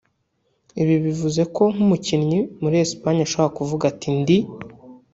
Ibi 0.81 0.95
bivuze 1.05 1.41
ko 1.55 1.63
nk’umukinnyi 1.73 2.39
muri 2.61 2.75
Espagne 2.85 3.21
ashobora 3.25 3.55
kuvuga 3.57 3.83
ati 3.91 4.09
ndi 4.19 4.37